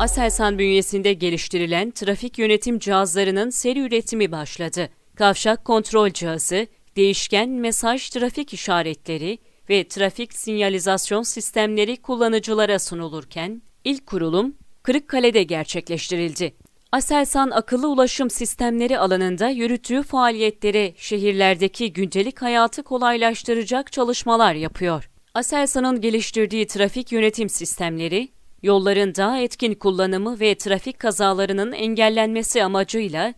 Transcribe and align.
Aselsan 0.00 0.58
bünyesinde 0.58 1.12
geliştirilen 1.12 1.90
trafik 1.90 2.38
yönetim 2.38 2.78
cihazlarının 2.78 3.50
seri 3.50 3.80
üretimi 3.80 4.32
başladı. 4.32 4.88
Kavşak 5.16 5.64
kontrol 5.64 6.10
cihazı, 6.10 6.66
değişken 6.96 7.48
mesaj 7.48 8.10
trafik 8.10 8.54
işaretleri 8.54 9.38
ve 9.68 9.88
trafik 9.88 10.34
sinyalizasyon 10.34 11.22
sistemleri 11.22 11.96
kullanıcılara 11.96 12.78
sunulurken, 12.78 13.62
ilk 13.84 14.06
kurulum 14.06 14.56
Kırıkkale'de 14.82 15.42
gerçekleştirildi. 15.42 16.54
Aselsan 16.92 17.50
akıllı 17.50 17.88
ulaşım 17.88 18.30
sistemleri 18.30 18.98
alanında 18.98 19.48
yürüttüğü 19.48 20.02
faaliyetlere 20.02 20.94
şehirlerdeki 20.96 21.92
gündelik 21.92 22.42
hayatı 22.42 22.82
kolaylaştıracak 22.82 23.92
çalışmalar 23.92 24.54
yapıyor. 24.54 25.10
Aselsan'ın 25.34 26.00
geliştirdiği 26.00 26.66
trafik 26.66 27.12
yönetim 27.12 27.48
sistemleri, 27.48 28.28
yolların 28.62 29.14
daha 29.14 29.38
etkin 29.38 29.74
kullanımı 29.74 30.40
ve 30.40 30.54
trafik 30.54 30.98
kazalarının 30.98 31.72
engellenmesi 31.72 32.64
amacıyla 32.64 33.34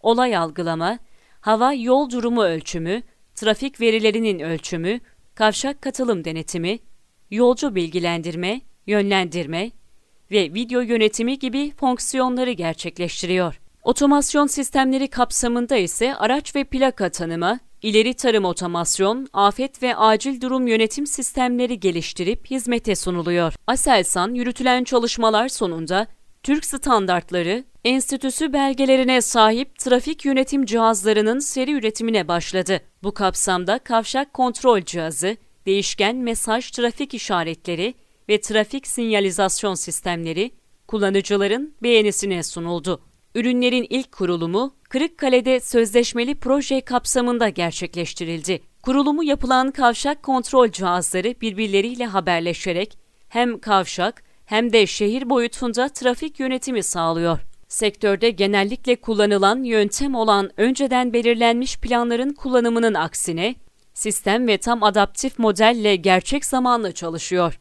olay 0.00 0.36
algılama, 0.36 0.98
hava 1.40 1.72
yol 1.72 2.10
durumu 2.10 2.42
ölçümü, 2.42 3.02
trafik 3.34 3.80
verilerinin 3.80 4.40
ölçümü, 4.40 5.00
kavşak 5.34 5.82
katılım 5.82 6.24
denetimi, 6.24 6.78
yolcu 7.30 7.74
bilgilendirme, 7.74 8.60
yönlendirme 8.86 9.70
ve 10.30 10.54
video 10.54 10.80
yönetimi 10.80 11.38
gibi 11.38 11.72
fonksiyonları 11.76 12.50
gerçekleştiriyor. 12.50 13.60
Otomasyon 13.82 14.46
sistemleri 14.46 15.08
kapsamında 15.08 15.76
ise 15.76 16.14
araç 16.14 16.56
ve 16.56 16.64
plaka 16.64 17.08
tanıma, 17.08 17.60
ileri 17.84 18.14
tarım 18.14 18.44
otomasyon, 18.44 19.28
afet 19.32 19.82
ve 19.82 19.96
acil 19.96 20.40
durum 20.40 20.66
yönetim 20.66 21.06
sistemleri 21.06 21.80
geliştirip 21.80 22.50
hizmete 22.50 22.96
sunuluyor. 22.96 23.54
Aselsan 23.66 24.34
yürütülen 24.34 24.84
çalışmalar 24.84 25.48
sonunda 25.48 26.06
Türk 26.42 26.64
standartları, 26.64 27.64
enstitüsü 27.84 28.52
belgelerine 28.52 29.20
sahip 29.20 29.78
trafik 29.78 30.24
yönetim 30.24 30.66
cihazlarının 30.66 31.38
seri 31.38 31.72
üretimine 31.72 32.28
başladı. 32.28 32.80
Bu 33.02 33.14
kapsamda 33.14 33.78
kavşak 33.78 34.34
kontrol 34.34 34.80
cihazı, 34.80 35.36
değişken 35.66 36.16
mesaj 36.16 36.70
trafik 36.70 37.14
işaretleri 37.14 37.94
ve 38.28 38.40
trafik 38.40 38.86
sinyalizasyon 38.86 39.74
sistemleri 39.74 40.50
kullanıcıların 40.88 41.74
beğenisine 41.82 42.42
sunuldu. 42.42 43.00
Ürünlerin 43.34 43.86
ilk 43.90 44.12
kurulumu 44.12 44.74
Kırıkkale'de 44.94 45.60
sözleşmeli 45.60 46.34
proje 46.34 46.80
kapsamında 46.80 47.48
gerçekleştirildi. 47.48 48.60
Kurulumu 48.82 49.24
yapılan 49.24 49.70
kavşak 49.70 50.22
kontrol 50.22 50.68
cihazları 50.68 51.34
birbirleriyle 51.40 52.06
haberleşerek 52.06 52.98
hem 53.28 53.58
kavşak 53.58 54.22
hem 54.44 54.72
de 54.72 54.86
şehir 54.86 55.30
boyutunda 55.30 55.88
trafik 55.88 56.40
yönetimi 56.40 56.82
sağlıyor. 56.82 57.38
Sektörde 57.68 58.30
genellikle 58.30 58.96
kullanılan 58.96 59.62
yöntem 59.62 60.14
olan 60.14 60.50
önceden 60.56 61.12
belirlenmiş 61.12 61.78
planların 61.78 62.32
kullanımının 62.32 62.94
aksine 62.94 63.54
sistem 63.94 64.46
ve 64.48 64.58
tam 64.58 64.82
adaptif 64.82 65.38
modelle 65.38 65.96
gerçek 65.96 66.44
zamanlı 66.44 66.92
çalışıyor. 66.92 67.60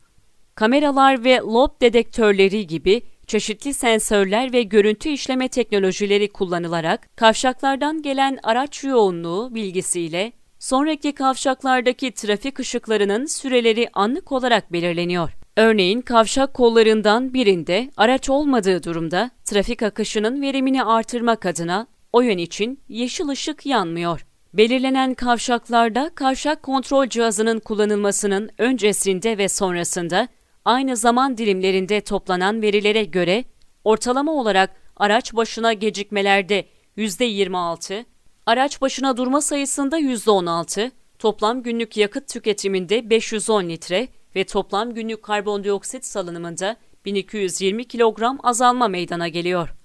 Kameralar 0.56 1.23
ve 1.23 1.38
lob 1.38 1.81
dedektörleri 1.81 2.67
gibi 2.67 3.02
çeşitli 3.34 3.73
sensörler 3.73 4.53
ve 4.53 4.64
görüntü 4.64 5.09
işleme 5.09 5.48
teknolojileri 5.48 6.30
kullanılarak 6.30 7.17
kavşaklardan 7.17 8.02
gelen 8.02 8.39
araç 8.44 8.84
yoğunluğu 8.84 9.56
bilgisiyle 9.56 10.31
sonraki 10.59 11.12
kavşaklardaki 11.12 12.11
trafik 12.11 12.59
ışıklarının 12.59 13.26
süreleri 13.26 13.89
anlık 13.94 14.31
olarak 14.31 14.73
belirleniyor. 14.73 15.31
Örneğin 15.58 16.02
kavşak 16.02 16.54
kollarından 16.54 17.34
birinde 17.34 17.92
araç 17.98 18.30
olmadığı 18.30 18.84
durumda 18.84 19.31
trafik 19.45 19.84
akışının 19.84 20.42
verimini 20.42 20.84
artırmak 20.84 21.45
adına 21.45 21.88
o 22.11 22.22
yön 22.22 22.38
için 22.38 22.80
yeşil 22.89 23.27
ışık 23.27 23.66
yanmıyor. 23.66 24.26
Belirlenen 24.54 25.14
kavşaklarda 25.14 26.11
kavşak 26.16 26.64
kontrol 26.64 27.08
cihazının 27.08 27.60
kullanılmasının 27.60 28.49
öncesinde 28.58 29.38
ve 29.38 29.49
sonrasında 29.49 30.27
aynı 30.65 30.97
zaman 30.97 31.37
dilimlerinde 31.37 32.01
toplanan 32.01 32.61
verilere 32.61 33.03
göre 33.03 33.43
ortalama 33.83 34.31
olarak 34.31 34.69
araç 34.97 35.33
başına 35.33 35.73
gecikmelerde 35.73 36.65
%26, 36.97 38.05
araç 38.45 38.81
başına 38.81 39.17
durma 39.17 39.41
sayısında 39.41 39.99
%16, 39.99 40.91
toplam 41.19 41.63
günlük 41.63 41.97
yakıt 41.97 42.27
tüketiminde 42.27 43.09
510 43.09 43.69
litre 43.69 44.07
ve 44.35 44.43
toplam 44.43 44.93
günlük 44.93 45.23
karbondioksit 45.23 46.05
salınımında 46.05 46.77
1220 47.05 47.85
kilogram 47.85 48.39
azalma 48.43 48.87
meydana 48.87 49.27
geliyor. 49.27 49.83